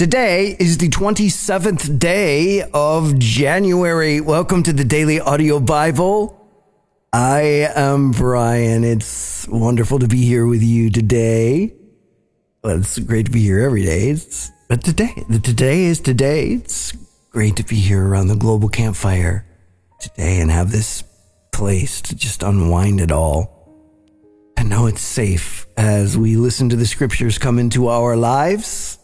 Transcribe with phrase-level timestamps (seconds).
[0.00, 4.22] Today is the 27th day of January.
[4.22, 6.40] Welcome to the Daily Audio Bible.
[7.12, 8.82] I am Brian.
[8.82, 11.74] It's wonderful to be here with you today.
[12.64, 14.08] Well, it's great to be here every day.
[14.08, 16.52] It's, but today, today is today.
[16.52, 16.92] It's
[17.30, 19.44] great to be here around the global campfire
[20.00, 21.04] today and have this
[21.52, 24.16] place to just unwind it all.
[24.56, 28.96] And know it's safe as we listen to the scriptures come into our lives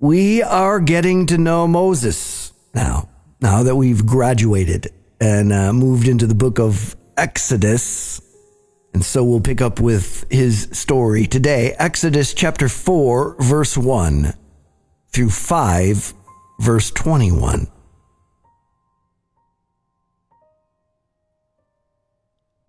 [0.00, 3.08] we are getting to know Moses now,
[3.40, 8.20] now that we've graduated and uh, moved into the book of Exodus.
[8.94, 14.34] And so we'll pick up with his story today Exodus chapter 4, verse 1
[15.10, 16.14] through 5,
[16.60, 17.66] verse 21.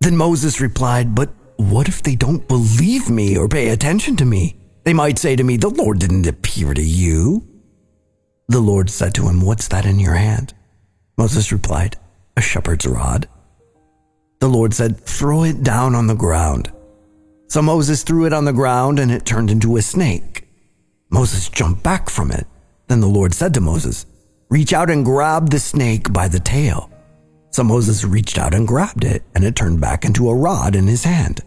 [0.00, 4.59] Then Moses replied, But what if they don't believe me or pay attention to me?
[4.84, 7.46] They might say to me, The Lord didn't appear to you.
[8.48, 10.54] The Lord said to him, What's that in your hand?
[11.16, 11.98] Moses replied,
[12.36, 13.28] A shepherd's rod.
[14.40, 16.72] The Lord said, Throw it down on the ground.
[17.48, 20.48] So Moses threw it on the ground and it turned into a snake.
[21.10, 22.46] Moses jumped back from it.
[22.88, 24.06] Then the Lord said to Moses,
[24.48, 26.90] Reach out and grab the snake by the tail.
[27.50, 30.86] So Moses reached out and grabbed it, and it turned back into a rod in
[30.86, 31.42] his hand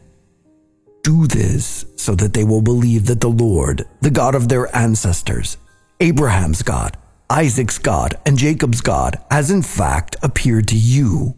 [1.04, 5.58] do this so that they will believe that the Lord, the God of their ancestors,
[6.00, 6.98] Abraham's God,
[7.30, 11.36] Isaac's God, and Jacob's God, has in fact appeared to you.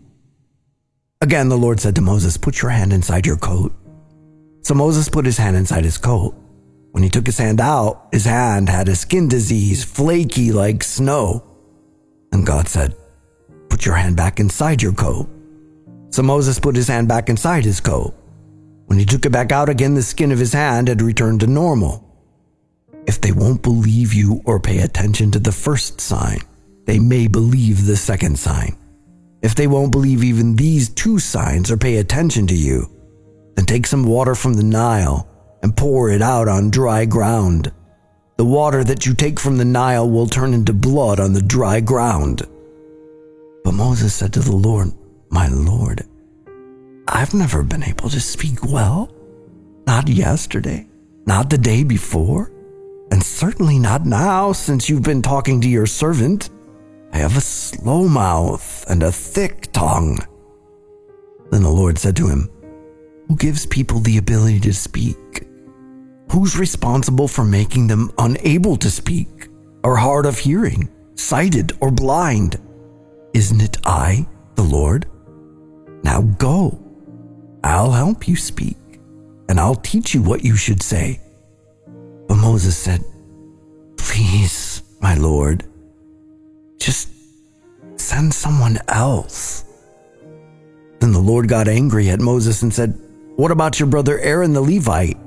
[1.21, 3.73] Again, the Lord said to Moses, Put your hand inside your coat.
[4.61, 6.36] So Moses put his hand inside his coat.
[6.91, 11.43] When he took his hand out, his hand had a skin disease, flaky like snow.
[12.31, 12.95] And God said,
[13.69, 15.27] Put your hand back inside your coat.
[16.09, 18.13] So Moses put his hand back inside his coat.
[18.88, 21.47] When he took it back out again, the skin of his hand had returned to
[21.47, 22.03] normal.
[23.08, 26.39] If they won't believe you or pay attention to the first sign,
[26.86, 28.77] they may believe the second sign.
[29.42, 32.89] If they won't believe even these two signs or pay attention to you,
[33.55, 35.27] then take some water from the Nile
[35.61, 37.71] and pour it out on dry ground.
[38.37, 41.80] The water that you take from the Nile will turn into blood on the dry
[41.80, 42.42] ground.
[43.64, 44.92] But Moses said to the Lord,
[45.30, 46.04] My Lord,
[47.08, 49.11] I've never been able to speak well.
[49.86, 50.88] Not yesterday,
[51.27, 52.52] not the day before,
[53.11, 56.49] and certainly not now since you've been talking to your servant.
[57.14, 60.17] I have a slow mouth and a thick tongue.
[61.52, 62.49] Then the Lord said to him,
[63.27, 65.48] Who gives people the ability to speak?
[66.32, 69.48] Who's responsible for making them unable to speak,
[69.83, 72.60] or hard of hearing, sighted, or blind?
[73.36, 75.05] Isn't it I, the Lord?
[76.04, 76.85] Now go
[77.65, 78.77] I'll help you speak,
[79.49, 81.20] and I'll teach you what you should say.
[82.27, 83.03] But Moses said,
[83.98, 85.64] Please, my Lord,
[86.77, 87.09] just
[87.95, 89.65] send someone else.
[90.99, 92.99] Then the Lord got angry at Moses and said,
[93.36, 95.17] What about your brother Aaron the Levite?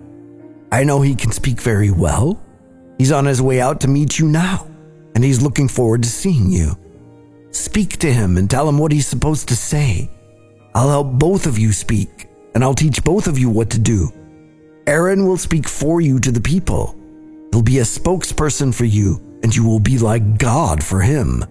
[0.71, 2.41] I know he can speak very well.
[2.99, 4.69] He's on his way out to meet you now,
[5.17, 6.79] and he's looking forward to seeing you.
[7.51, 10.09] Speak to him and tell him what he's supposed to say.
[10.73, 12.28] I'll help both of you speak
[12.59, 14.13] and I'll teach both of you what to do.
[14.89, 16.99] Aaron will speak for you to the people.
[17.53, 21.45] He'll be a spokesperson for you, and you will be like God for him.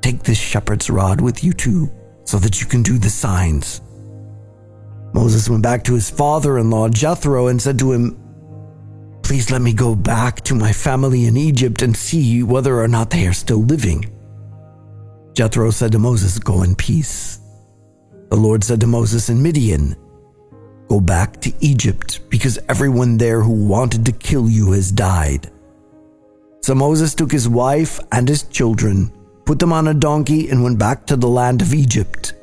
[0.00, 1.88] Take this shepherd's rod with you too,
[2.24, 3.82] so that you can do the signs.
[5.14, 8.18] Moses went back to his father in law Jethro and said to him,
[9.22, 13.10] Please let me go back to my family in Egypt and see whether or not
[13.10, 14.10] they are still living.
[15.34, 17.39] Jethro said to Moses, Go in peace.
[18.30, 19.96] The Lord said to Moses in Midian,
[20.88, 25.50] Go back to Egypt, because everyone there who wanted to kill you has died.
[26.62, 29.12] So Moses took his wife and his children,
[29.44, 32.34] put them on a donkey, and went back to the land of Egypt.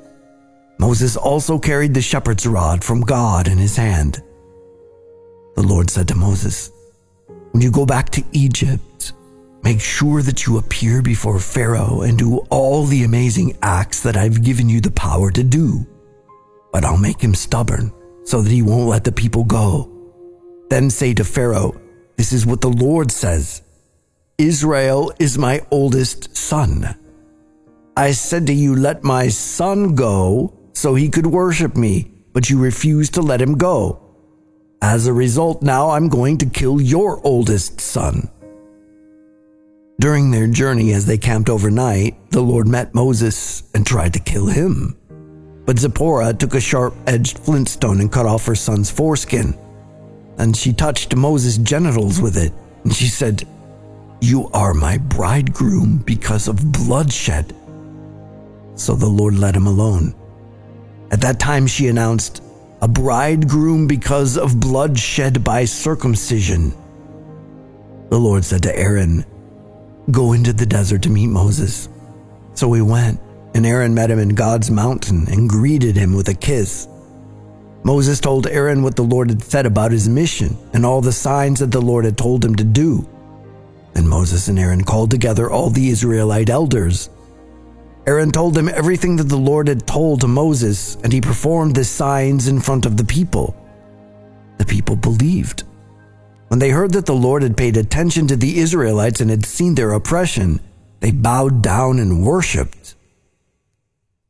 [0.77, 4.21] Moses also carried the shepherd's rod from God in his hand.
[5.55, 6.71] The Lord said to Moses,
[7.51, 9.13] When you go back to Egypt,
[9.67, 14.41] Make sure that you appear before Pharaoh and do all the amazing acts that I've
[14.41, 15.85] given you the power to do.
[16.71, 17.91] But I'll make him stubborn
[18.23, 19.91] so that he won't let the people go.
[20.69, 21.75] Then say to Pharaoh,
[22.15, 23.61] This is what the Lord says
[24.37, 26.95] Israel is my oldest son.
[27.97, 32.57] I said to you, Let my son go so he could worship me, but you
[32.57, 33.99] refused to let him go.
[34.81, 38.29] As a result, now I'm going to kill your oldest son.
[39.99, 44.45] During their journey as they camped overnight, the Lord met Moses and tried to kill
[44.45, 44.95] him.
[45.65, 49.57] But Zipporah took a sharp edged flintstone and cut off her son's foreskin.
[50.37, 52.53] And she touched Moses' genitals with it,
[52.83, 53.47] and she said,
[54.21, 57.55] You are my bridegroom because of bloodshed.
[58.75, 60.13] So the Lord let him alone.
[61.09, 62.43] At that time, she announced,
[62.81, 66.71] A bridegroom because of bloodshed by circumcision.
[68.09, 69.25] The Lord said to Aaron,
[70.09, 71.89] Go into the desert to meet Moses.
[72.53, 73.19] So he went,
[73.53, 76.87] and Aaron met him in God's mountain and greeted him with a kiss.
[77.83, 81.59] Moses told Aaron what the Lord had said about his mission and all the signs
[81.59, 83.07] that the Lord had told him to do.
[83.93, 87.09] Then Moses and Aaron called together all the Israelite elders.
[88.05, 91.83] Aaron told them everything that the Lord had told to Moses, and he performed the
[91.83, 93.55] signs in front of the people.
[94.57, 95.63] The people believed.
[96.47, 99.75] When they heard that the Lord had paid attention to the Israelites and had seen
[99.75, 100.61] their oppression,
[101.01, 102.95] they bowed down and worshiped.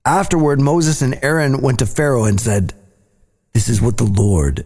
[0.06, 2.74] Afterward, Moses and Aaron went to Pharaoh and said,
[3.54, 4.66] This is what the Lord,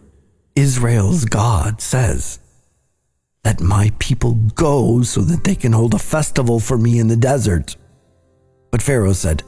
[0.54, 2.38] Israel's God, says.
[3.44, 7.16] Let my people go so that they can hold a festival for me in the
[7.16, 7.76] desert.
[8.70, 9.42] But Pharaoh said,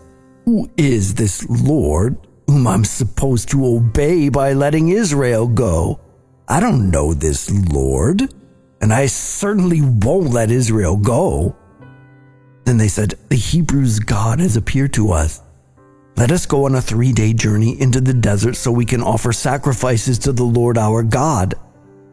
[0.44, 2.18] Who is this Lord
[2.48, 6.00] whom I'm supposed to obey by letting Israel go?
[6.48, 8.34] I don't know this Lord,
[8.80, 11.56] and I certainly won't let Israel go.
[12.64, 15.40] Then they said, The Hebrews' God has appeared to us.
[16.16, 19.32] Let us go on a three day journey into the desert so we can offer
[19.32, 21.54] sacrifices to the Lord our God.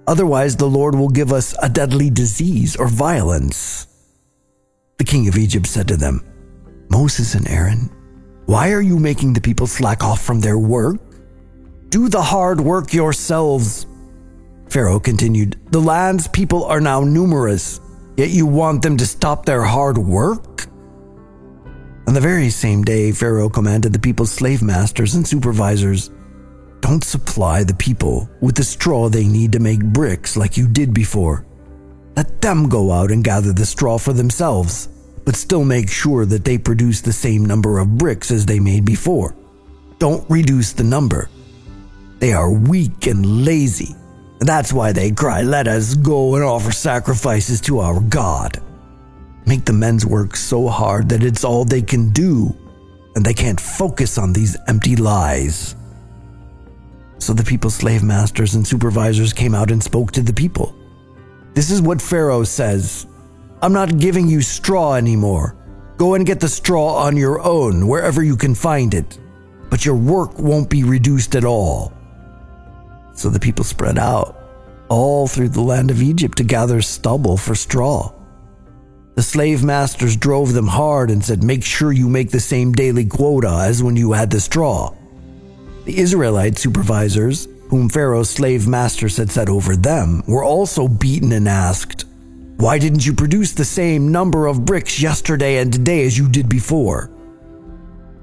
[0.08, 3.88] Otherwise, the Lord will give us a deadly disease or violence.
[4.98, 6.26] The king of Egypt said to them,
[6.90, 7.90] Moses and Aaron,
[8.46, 10.98] why are you making the people slack off from their work?
[11.90, 13.86] Do the hard work yourselves.
[14.72, 17.82] Pharaoh continued, The land's people are now numerous,
[18.16, 20.66] yet you want them to stop their hard work?
[22.08, 26.10] On the very same day, Pharaoh commanded the people's slave masters and supervisors
[26.80, 30.94] Don't supply the people with the straw they need to make bricks like you did
[30.94, 31.46] before.
[32.16, 34.88] Let them go out and gather the straw for themselves,
[35.26, 38.86] but still make sure that they produce the same number of bricks as they made
[38.86, 39.36] before.
[40.00, 41.30] Don't reduce the number.
[42.20, 43.98] They are weak and lazy,
[44.48, 48.62] that's why they cry, Let us go and offer sacrifices to our God
[49.46, 52.56] make the men's work so hard that it's all they can do,
[53.16, 55.76] and they can't focus on these empty lies.
[57.18, 60.76] So the people's slave masters and supervisors came out and spoke to the people.
[61.54, 63.08] This is what Pharaoh says
[63.62, 65.56] I'm not giving you straw anymore.
[65.98, 69.20] Go and get the straw on your own, wherever you can find it.
[69.70, 71.94] But your work won't be reduced at all.
[73.22, 74.36] So the people spread out
[74.90, 78.12] all through the land of Egypt to gather stubble for straw.
[79.14, 83.06] The slave masters drove them hard and said, Make sure you make the same daily
[83.06, 84.96] quota as when you had the straw.
[85.86, 91.48] The Israelite supervisors, whom Pharaoh's slave masters had set over them, were also beaten and
[91.48, 92.06] asked,
[92.58, 96.50] Why didn't you produce the same number of bricks yesterday and today as you did
[96.50, 97.12] before?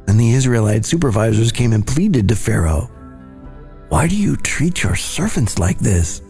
[0.09, 2.91] And the Israelite supervisors came and pleaded to Pharaoh,
[3.89, 6.21] Why do you treat your servants like this?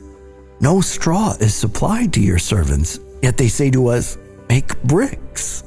[0.60, 4.16] No straw is supplied to your servants, yet they say to us,
[4.49, 5.64] make bricks.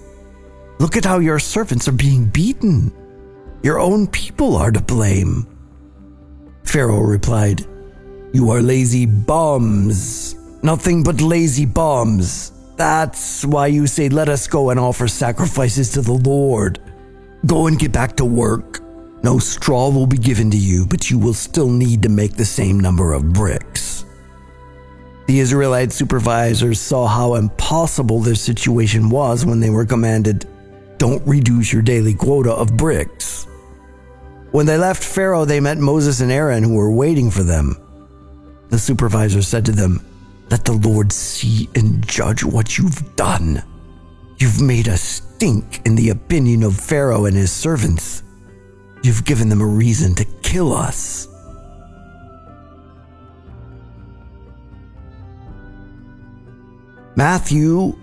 [0.79, 2.93] Look at how your servants are being beaten.
[3.61, 5.45] Your own people are to blame.
[6.63, 7.65] Pharaoh replied,
[8.33, 10.35] You are lazy bums.
[10.63, 12.53] Nothing but lazy bums.
[12.77, 16.79] That's why you say, Let us go and offer sacrifices to the Lord.
[17.45, 18.79] Go and get back to work.
[19.23, 22.45] No straw will be given to you, but you will still need to make the
[22.45, 24.05] same number of bricks.
[25.27, 30.47] The Israelite supervisors saw how impossible their situation was when they were commanded,
[30.97, 33.47] Don't reduce your daily quota of bricks.
[34.51, 37.77] When they left Pharaoh, they met Moses and Aaron, who were waiting for them.
[38.69, 40.03] The supervisor said to them,
[40.49, 43.63] Let the Lord see and judge what you've done.
[44.39, 48.23] You've made a stink in the opinion of Pharaoh and his servants.
[49.03, 51.27] You've given them a reason to kill us.
[57.15, 57.95] Matthew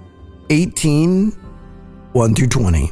[0.51, 1.33] 18
[2.13, 2.91] 1 through 20.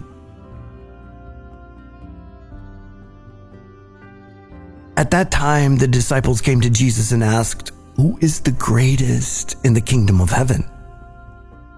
[4.97, 9.75] At that time, the disciples came to Jesus and asked, Who is the greatest in
[9.75, 10.69] the kingdom of heaven?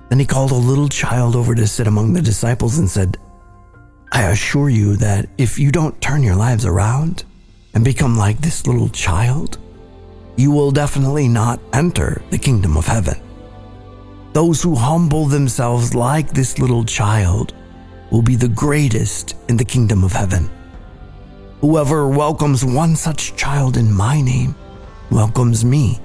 [0.09, 3.19] Then he called a little child over to sit among the disciples and said,
[4.11, 7.25] I assure you that if you don't turn your lives around
[7.75, 9.59] and become like this little child,
[10.37, 13.21] you will definitely not enter the kingdom of heaven.
[14.33, 17.55] Those who humble themselves like this little child
[18.11, 20.49] will be the greatest in the kingdom of heaven.
[21.61, 24.55] Whoever welcomes one such child in my name
[25.11, 26.01] welcomes me.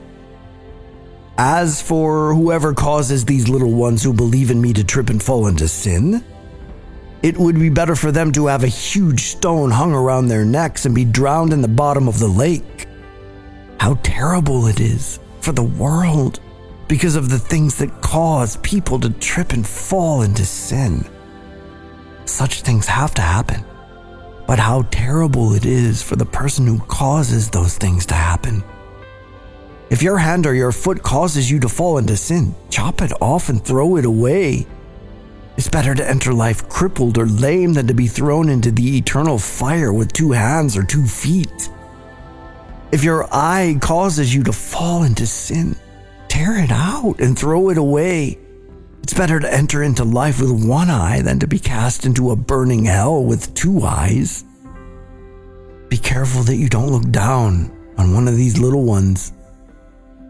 [1.37, 5.47] As for whoever causes these little ones who believe in me to trip and fall
[5.47, 6.23] into sin,
[7.23, 10.85] it would be better for them to have a huge stone hung around their necks
[10.85, 12.85] and be drowned in the bottom of the lake.
[13.79, 16.41] How terrible it is for the world
[16.89, 21.05] because of the things that cause people to trip and fall into sin.
[22.25, 23.63] Such things have to happen.
[24.45, 28.61] But how terrible it is for the person who causes those things to happen.
[29.89, 33.47] If your hand or your foot causes you to fall into sin, chop it off
[33.47, 34.67] and throw it away.
[35.55, 39.37] It's better to enter life crippled or lame than to be thrown into the eternal
[39.37, 41.69] fire with two hands or two feet.
[42.91, 45.75] If your eye causes you to fall into sin,
[46.27, 48.39] tear it out and throw it away.
[49.03, 52.35] It's better to enter into life with one eye than to be cast into a
[52.35, 54.45] burning hell with two eyes.
[55.89, 59.33] Be careful that you don't look down on one of these little ones.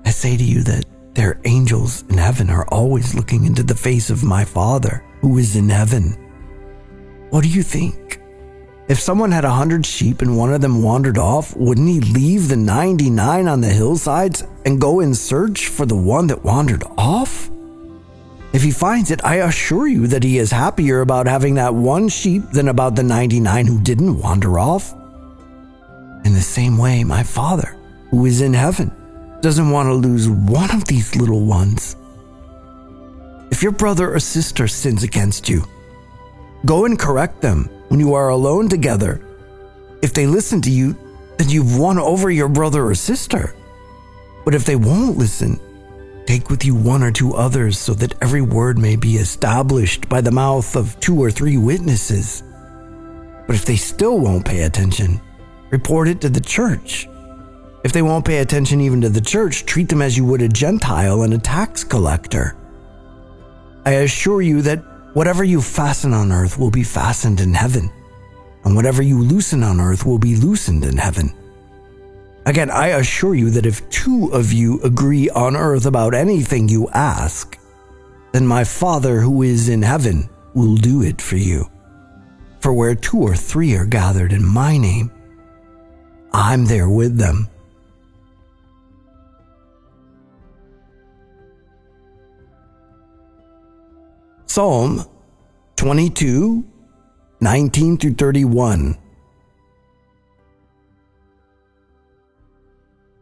[0.06, 4.10] I say to you that their angels in heaven are always looking into the face
[4.10, 6.12] of my Father who is in heaven.
[7.30, 8.20] What do you think?
[8.88, 12.50] If someone had a hundred sheep and one of them wandered off, wouldn't he leave
[12.50, 17.50] the 99 on the hillsides and go in search for the one that wandered off?
[18.52, 22.10] If he finds it, I assure you that he is happier about having that one
[22.10, 24.94] sheep than about the 99 who didn't wander off.
[26.26, 27.78] In the same way, my Father,
[28.12, 28.92] who is in heaven,
[29.44, 31.98] doesn't want to lose one of these little ones.
[33.52, 35.66] If your brother or sister sins against you,
[36.66, 39.22] go and correct them when you are alone together.
[40.02, 40.96] If they listen to you,
[41.38, 43.54] then you've won over your brother or sister.
[44.46, 45.60] But if they won't listen,
[46.26, 50.22] take with you one or two others so that every word may be established by
[50.22, 52.44] the mouth of two or three witnesses.
[53.46, 55.20] But if they still won't pay attention,
[55.70, 57.10] report it to the church.
[57.84, 60.48] If they won't pay attention even to the church, treat them as you would a
[60.48, 62.56] Gentile and a tax collector.
[63.86, 64.80] I assure you that
[65.14, 67.92] whatever you fasten on earth will be fastened in heaven,
[68.64, 71.34] and whatever you loosen on earth will be loosened in heaven.
[72.46, 76.90] Again, I assure you that if two of you agree on earth about anything you
[76.90, 77.58] ask,
[78.32, 81.70] then my Father who is in heaven will do it for you.
[82.60, 85.12] For where two or three are gathered in my name,
[86.34, 87.50] I'm there with them.
[94.54, 95.04] Psalm
[95.78, 96.64] 22,
[97.42, 98.96] 19 through 31.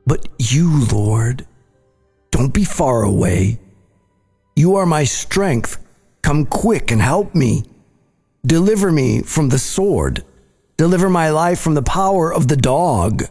[0.05, 1.47] But you, Lord,
[2.31, 3.61] don't be far away.
[4.57, 5.77] You are my strength.
[6.21, 7.63] Come quick and help me.
[8.45, 10.25] Deliver me from the sword.
[10.75, 13.23] Deliver my life from the power of the dog.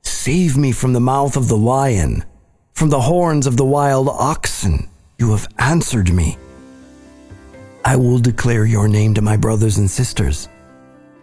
[0.00, 2.24] Save me from the mouth of the lion,
[2.72, 4.88] from the horns of the wild oxen.
[5.18, 6.38] You have answered me.
[7.86, 10.48] I will declare your name to my brothers and sisters.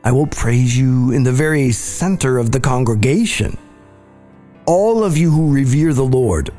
[0.05, 3.57] I will praise you in the very center of the congregation.
[4.65, 6.51] All of you who revere the Lord,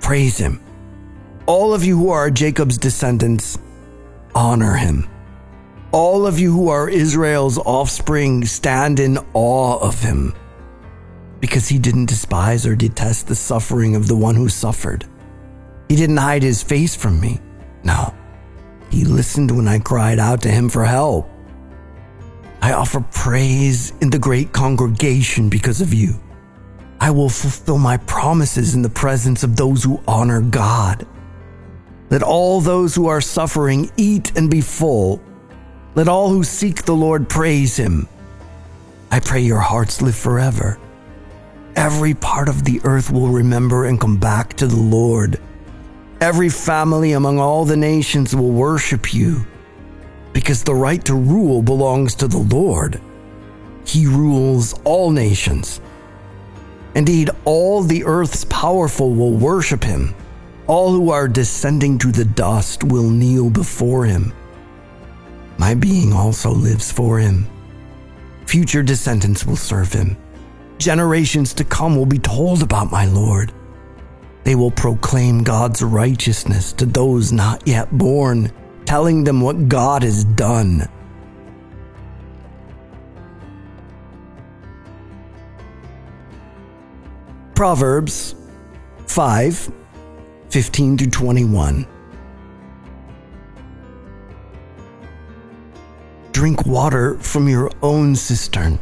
[0.00, 0.60] praise him.
[1.46, 3.58] All of you who are Jacob's descendants,
[4.34, 5.08] honor him.
[5.92, 10.34] All of you who are Israel's offspring, stand in awe of him.
[11.38, 15.04] Because he didn't despise or detest the suffering of the one who suffered.
[15.88, 17.40] He didn't hide his face from me.
[17.84, 18.17] No.
[18.90, 21.28] He listened when I cried out to him for help.
[22.60, 26.14] I offer praise in the great congregation because of you.
[27.00, 31.06] I will fulfill my promises in the presence of those who honor God.
[32.10, 35.22] Let all those who are suffering eat and be full.
[35.94, 38.08] Let all who seek the Lord praise him.
[39.10, 40.78] I pray your hearts live forever.
[41.76, 45.40] Every part of the earth will remember and come back to the Lord.
[46.20, 49.46] Every family among all the nations will worship you
[50.32, 53.00] because the right to rule belongs to the Lord.
[53.84, 55.80] He rules all nations.
[56.96, 60.14] Indeed, all the earth's powerful will worship him.
[60.66, 64.32] All who are descending to the dust will kneel before him.
[65.56, 67.46] My being also lives for him.
[68.46, 70.16] Future descendants will serve him.
[70.78, 73.52] Generations to come will be told about my Lord.
[74.48, 78.50] They will proclaim God's righteousness to those not yet born,
[78.86, 80.88] telling them what God has done.
[87.54, 88.34] Proverbs
[89.06, 89.70] 5
[90.48, 91.86] 15 to 21.
[96.32, 98.78] Drink water from your own cistern,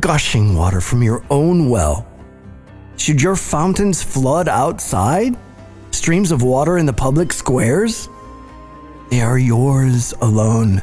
[0.00, 2.06] gushing water from your own well
[2.98, 5.36] should your fountains flood outside?
[6.08, 8.08] streams of water in the public squares?
[9.10, 10.82] They are yours alone,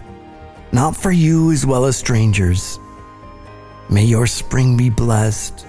[0.71, 2.79] not for you as well as strangers.
[3.89, 5.65] May your spring be blessed.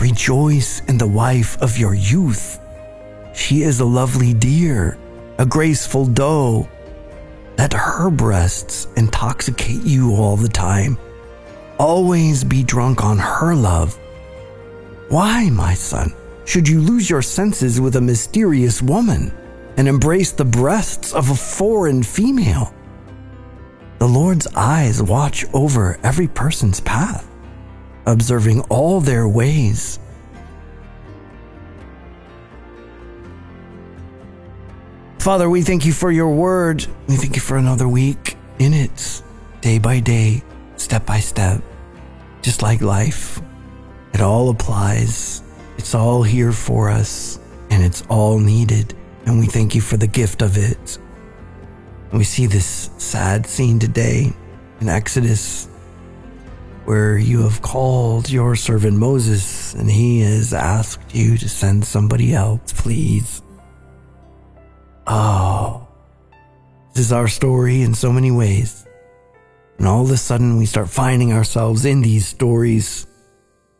[0.00, 2.58] Rejoice in the wife of your youth.
[3.34, 4.98] She is a lovely deer,
[5.38, 6.68] a graceful doe.
[7.58, 10.98] Let her breasts intoxicate you all the time.
[11.78, 13.98] Always be drunk on her love.
[15.14, 16.12] Why, my son,
[16.44, 19.32] should you lose your senses with a mysterious woman
[19.76, 22.74] and embrace the breasts of a foreign female?
[24.00, 27.30] The Lord's eyes watch over every person's path,
[28.06, 30.00] observing all their ways.
[35.20, 36.84] Father, we thank you for your word.
[37.06, 39.22] We thank you for another week in it,
[39.60, 40.42] day by day,
[40.74, 41.62] step by step,
[42.42, 43.40] just like life.
[44.14, 45.42] It all applies.
[45.76, 47.40] It's all here for us,
[47.70, 48.94] and it's all needed.
[49.26, 50.98] And we thank you for the gift of it.
[52.12, 54.32] We see this sad scene today
[54.80, 55.68] in Exodus
[56.84, 62.34] where you have called your servant Moses and he has asked you to send somebody
[62.34, 63.42] else, please.
[65.06, 65.88] Oh,
[66.92, 68.86] this is our story in so many ways.
[69.78, 73.06] And all of a sudden, we start finding ourselves in these stories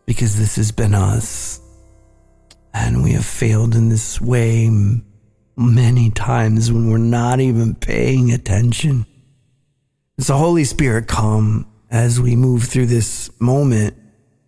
[0.07, 1.61] because this has been us.
[2.73, 4.69] And we have failed in this way
[5.57, 9.07] many times when we're not even paying attention.
[10.19, 13.97] So, Holy Spirit, come as we move through this moment.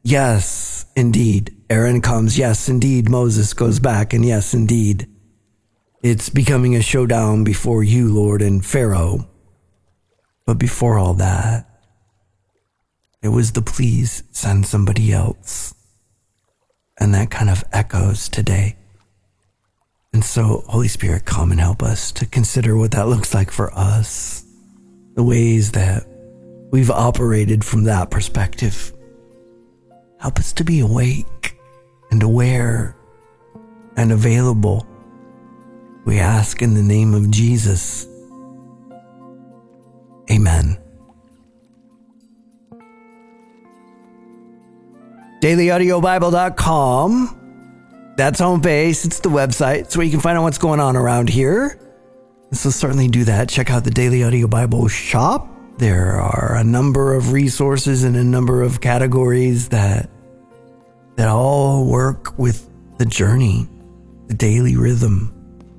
[0.02, 1.56] Yes, indeed.
[1.70, 2.38] Aaron comes.
[2.38, 3.08] Yes, indeed.
[3.08, 4.12] Moses goes back.
[4.12, 5.08] And yes, indeed.
[6.02, 9.28] It's becoming a showdown before you, Lord, and Pharaoh.
[10.46, 11.75] But before all that,
[13.26, 15.74] it was the please send somebody else.
[17.00, 18.76] And that kind of echoes today.
[20.12, 23.74] And so, Holy Spirit, come and help us to consider what that looks like for
[23.74, 24.44] us,
[25.16, 26.06] the ways that
[26.70, 28.94] we've operated from that perspective.
[30.20, 31.58] Help us to be awake
[32.12, 32.96] and aware
[33.96, 34.86] and available
[36.04, 38.06] we ask in the name of Jesus.
[40.30, 40.78] Amen.
[45.46, 48.14] DailyAudioBible.com.
[48.16, 49.04] That's home base.
[49.04, 49.82] It's the website.
[49.82, 51.78] It's where you can find out what's going on around here.
[52.52, 53.48] So certainly do that.
[53.48, 55.48] Check out the Daily Audio Bible shop.
[55.78, 60.10] There are a number of resources and a number of categories that
[61.16, 63.68] that all work with the journey,
[64.26, 65.32] the daily rhythm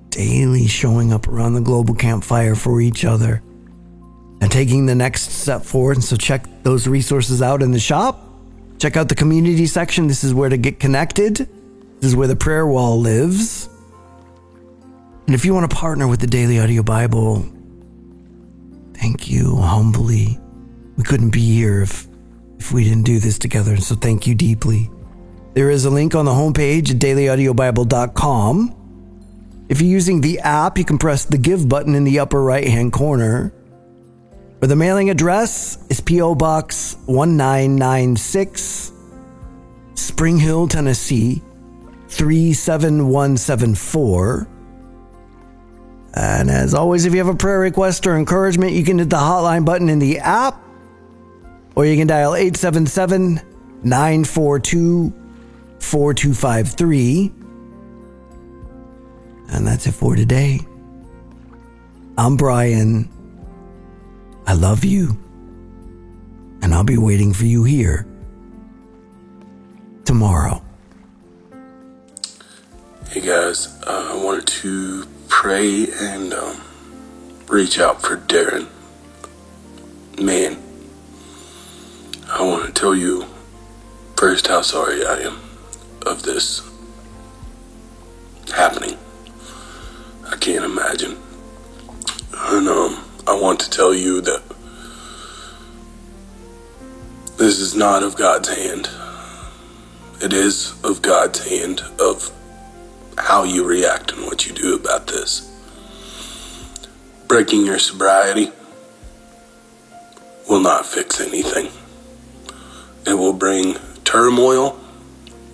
[0.10, 3.44] daily showing up around the global campfire for each other
[4.42, 5.98] and taking the next step forward.
[5.98, 8.27] And so check those resources out in the shop.
[8.78, 10.08] Check out the community section.
[10.08, 11.36] This is where to get connected.
[11.36, 13.70] This is where the prayer wall lives.
[15.26, 17.46] And if you want to partner with the Daily Audio Bible,
[18.94, 20.40] thank you humbly.
[20.96, 22.08] We couldn't be here if,
[22.60, 23.72] if we didn't do this together.
[23.74, 24.90] And so thank you deeply.
[25.54, 28.78] There is a link on the homepage at dailyaudiobible.com
[29.70, 32.68] if you're using the app, you can press the Give button in the upper right
[32.68, 33.54] hand corner.
[34.60, 36.36] The mailing address is P.O.
[36.36, 38.92] Box 1996,
[39.94, 41.42] Spring Hill, Tennessee
[42.10, 44.48] 37174.
[46.16, 49.18] And as always, if you have a prayer request or encouragement, you can hit the
[49.18, 50.60] hotline button in the app,
[51.76, 53.40] or you can dial 877
[53.84, 55.14] 942
[55.80, 57.32] 4253.
[59.50, 60.62] And that's it for today.
[62.18, 63.12] I'm Brian.
[64.48, 65.18] I love you.
[66.62, 68.08] And I'll be waiting for you here
[70.06, 70.64] tomorrow.
[73.10, 76.62] Hey guys, uh, I wanted to pray and um,
[77.50, 78.68] reach out for Darren.
[80.18, 80.58] Man,
[82.30, 83.26] I want to tell you
[84.16, 85.42] first how sorry I am
[86.06, 86.62] of this
[88.54, 88.98] happening.
[90.26, 91.18] I can't imagine.
[93.58, 94.44] Want to tell you that
[97.38, 98.88] this is not of God's hand.
[100.22, 102.32] It is of God's hand of
[103.18, 105.52] how you react and what you do about this.
[107.28, 108.52] Breaking your sobriety
[110.48, 111.72] will not fix anything.
[113.08, 114.80] It will bring turmoil,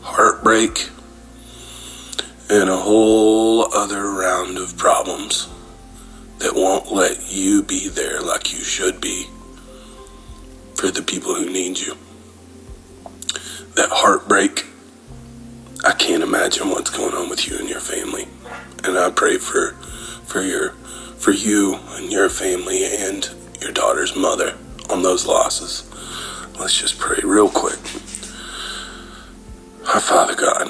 [0.02, 0.90] heartbreak,
[2.50, 5.48] and a whole other round of problems
[6.44, 9.28] that won't let you be there like you should be
[10.76, 11.96] for the people who need you.
[13.76, 14.66] That heartbreak,
[15.86, 18.28] I can't imagine what's going on with you and your family.
[18.84, 19.72] And I pray for
[20.26, 20.72] for your
[21.18, 23.30] for you and your family and
[23.62, 24.58] your daughter's mother
[24.90, 25.90] on those losses.
[26.60, 27.80] Let's just pray real quick.
[29.88, 30.68] Our Father God,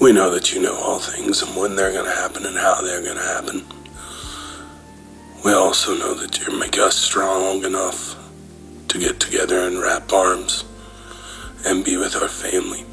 [0.00, 2.80] we know that you know all things and when they're going to happen and how
[2.82, 3.64] they're going to happen.
[5.44, 8.16] We also know that you make us strong enough
[8.88, 10.64] to get together and wrap arms
[11.66, 12.84] and be with our family,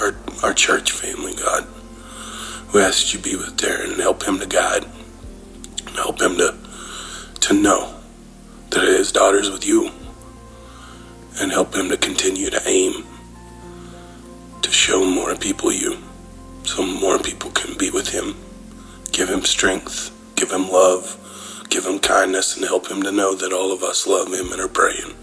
[0.00, 1.66] our, our church family, God.
[2.74, 4.84] We ask that you be with Darren and help him to guide,
[5.94, 6.56] help him to,
[7.40, 7.94] to know
[8.70, 9.90] that his daughter's with you,
[11.40, 13.04] and help him to continue to aim
[14.60, 15.96] to show more people you
[16.68, 18.36] so more people can be with him.
[19.10, 21.16] Give him strength, give him love,
[21.70, 24.60] give him kindness, and help him to know that all of us love him and
[24.60, 25.14] are praying.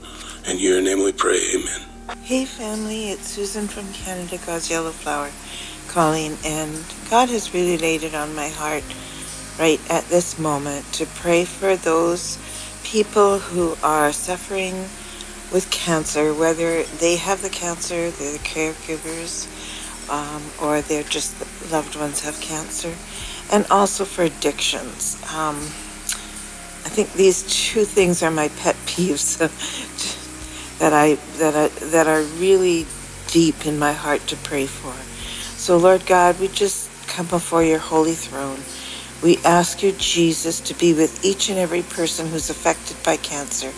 [0.48, 1.82] In your name we pray, amen.
[2.24, 5.30] Hey family, it's Susan from Canada, God's Yellow Flower
[5.88, 8.84] calling, and God has really laid it on my heart
[9.60, 12.40] right at this moment to pray for those
[12.84, 14.74] people who are suffering
[15.54, 19.48] with cancer, whether they have the cancer, they're the caregivers,
[20.10, 21.36] um, or they're just
[21.72, 22.94] loved ones have cancer,
[23.52, 25.22] and also for addictions.
[25.34, 25.56] Um,
[26.86, 29.38] I think these two things are my pet peeves
[30.80, 32.86] that I that I, that are really
[33.28, 34.94] deep in my heart to pray for.
[35.58, 38.60] So Lord God, we just come before your holy throne.
[39.24, 43.72] We ask you, Jesus, to be with each and every person who's affected by cancer.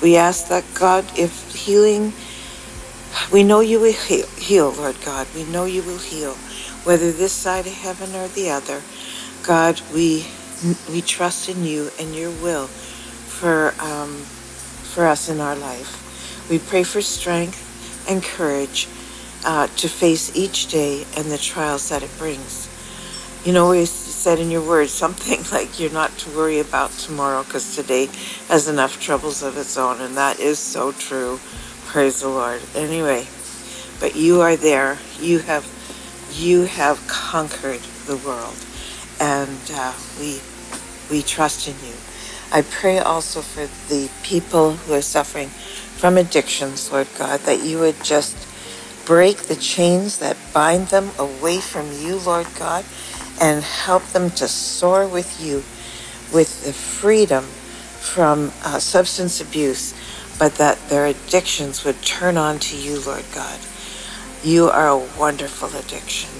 [0.00, 2.14] We ask that God, if healing,
[3.32, 5.26] we know you will heal, heal, Lord God.
[5.34, 6.34] We know you will heal,
[6.84, 8.82] whether this side of heaven or the other.
[9.42, 10.26] God, we
[10.90, 14.16] we trust in you and your will for um,
[14.92, 16.48] for us in our life.
[16.50, 17.66] We pray for strength
[18.08, 18.88] and courage
[19.44, 22.68] uh, to face each day and the trials that it brings.
[23.44, 27.42] You know, we said in your words something like you're not to worry about tomorrow
[27.42, 28.06] because today
[28.48, 31.40] has enough troubles of its own, and that is so true.
[31.90, 32.62] Praise the Lord.
[32.76, 33.26] Anyway,
[33.98, 34.96] but you are there.
[35.18, 35.66] You have
[36.30, 38.54] you have conquered the world,
[39.20, 40.40] and uh, we
[41.10, 41.96] we trust in you.
[42.52, 47.80] I pray also for the people who are suffering from addictions, Lord God, that you
[47.80, 48.36] would just
[49.04, 52.84] break the chains that bind them away from you, Lord God,
[53.40, 55.64] and help them to soar with you
[56.32, 57.46] with the freedom
[58.00, 59.92] from uh, substance abuse,
[60.40, 63.60] but that their addictions would turn on to you, Lord God.
[64.42, 66.30] You are a wonderful addiction,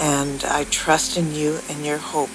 [0.00, 2.30] and I trust in you and your hope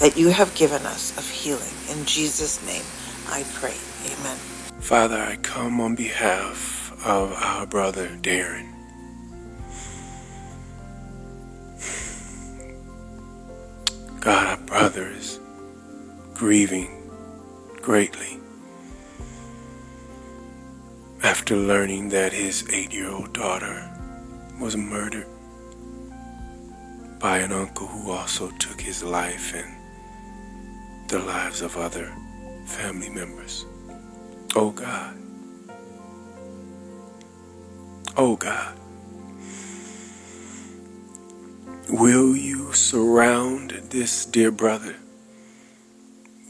[0.00, 1.72] that you have given us of healing.
[1.88, 2.84] In Jesus' name,
[3.26, 3.74] I pray.
[4.04, 4.36] Amen.
[4.80, 8.68] Father, I come on behalf of our brother Darren.
[14.20, 15.40] God, our brother is
[16.34, 16.90] grieving
[17.80, 18.33] greatly
[21.24, 23.90] after learning that his eight year old daughter
[24.60, 25.26] was murdered
[27.18, 29.74] by an uncle who also took his life and
[31.08, 32.14] the lives of other
[32.66, 33.64] family members.
[34.54, 35.16] Oh God.
[38.18, 38.76] Oh God.
[41.88, 44.96] Will you surround this dear brother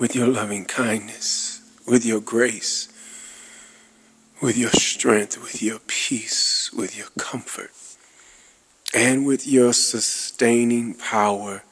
[0.01, 2.89] with your loving kindness, with your grace,
[4.41, 7.71] with your strength, with your peace, with your comfort,
[8.93, 11.63] and with your sustaining power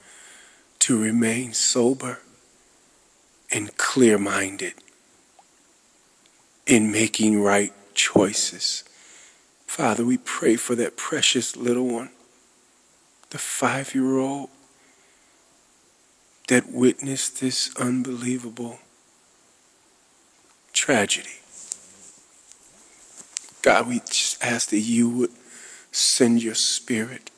[0.79, 2.21] to remain sober
[3.53, 4.75] and clear minded
[6.67, 8.85] in making right choices.
[9.67, 12.11] Father, we pray for that precious little one
[13.31, 14.51] the five year old
[16.49, 18.79] that witnessed this unbelievable
[20.75, 21.42] tragedy.
[23.63, 25.31] God, we just ask that you would
[25.93, 27.31] send your spirit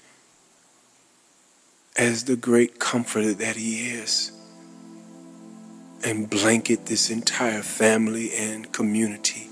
[1.97, 4.33] as the great comforter that he is
[6.03, 9.49] and blanket this entire family and community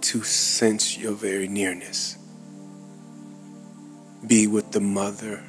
[0.00, 2.18] to sense your very nearness
[4.26, 5.42] be with the mother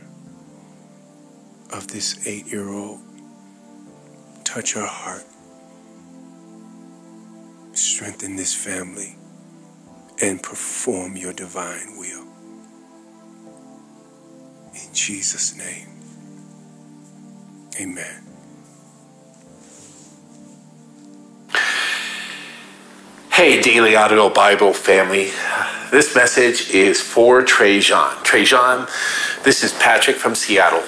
[1.72, 3.00] of this eight year old.
[4.44, 5.24] Touch her heart.
[7.76, 9.18] Strengthen this family
[10.22, 12.26] and perform your divine will.
[14.74, 15.90] In Jesus' name,
[17.82, 18.24] amen.
[23.32, 25.32] Hey, Daily Audio Bible family.
[25.92, 28.24] this message is for Trajan.
[28.24, 28.88] Trajan,
[29.44, 30.84] this is Patrick from Seattle,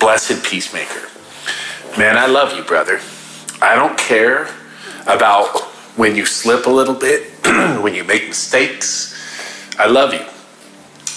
[0.00, 1.08] blessed peacemaker.
[1.96, 3.00] Man, I love you, brother.
[3.62, 4.48] I don't care
[5.06, 7.30] about when you slip a little bit,
[7.80, 9.14] when you make mistakes.
[9.78, 10.24] I love you.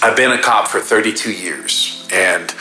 [0.02, 2.54] I've been a cop for 32 years, and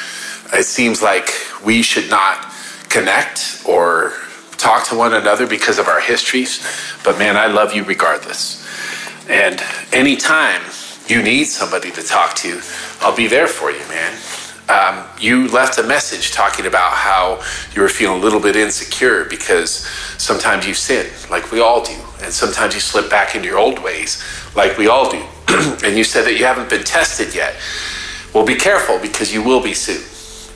[0.53, 1.31] it seems like
[1.65, 2.53] we should not
[2.89, 4.13] connect or
[4.53, 6.67] talk to one another because of our histories.
[7.05, 8.67] But man, I love you regardless.
[9.29, 10.63] And anytime
[11.07, 12.61] you need somebody to talk to,
[13.01, 14.13] I'll be there for you, man.
[14.69, 17.43] Um, you left a message talking about how
[17.75, 19.71] you were feeling a little bit insecure because
[20.19, 23.83] sometimes you sin, like we all do, and sometimes you slip back into your old
[23.83, 24.23] ways,
[24.55, 25.25] like we all do.
[25.85, 27.57] and you said that you haven't been tested yet.
[28.35, 30.03] Well, be careful because you will be soon.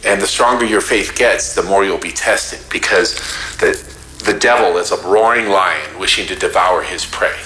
[0.05, 3.14] And the stronger your faith gets, the more you'll be tested because
[3.59, 3.81] the,
[4.25, 7.38] the devil is a roaring lion wishing to devour his prey.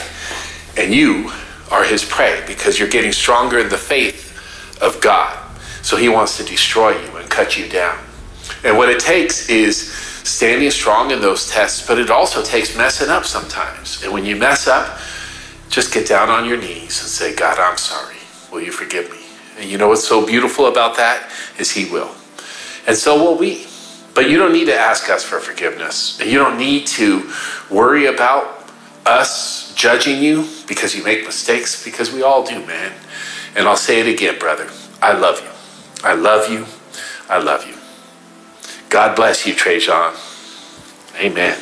[0.77, 1.31] And you
[1.71, 4.33] are his prey because you're getting stronger in the faith
[4.83, 5.46] of God.
[5.87, 7.97] So he wants to destroy you and cut you down.
[8.65, 13.09] And what it takes is standing strong in those tests, but it also takes messing
[13.09, 14.03] up sometimes.
[14.03, 14.99] And when you mess up,
[15.69, 18.17] just get down on your knees and say, God, I'm sorry.
[18.51, 19.19] Will you forgive me?
[19.61, 22.11] And you know what's so beautiful about that is he will.
[22.89, 23.69] And so will we.
[24.13, 26.21] But you don't need to ask us for forgiveness.
[26.21, 27.31] And you don't need to
[27.71, 28.73] worry about
[29.07, 32.93] us judging you because you make mistakes, because we all do, man.
[33.55, 34.69] And I'll say it again, brother.
[35.01, 35.56] I love you.
[36.07, 36.67] I love you.
[37.29, 37.75] I love you.
[38.91, 40.15] God bless you, Trajan.
[41.17, 41.59] Amen.